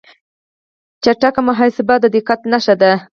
[1.03, 2.93] چټک محاسبه د دقت نښه ده.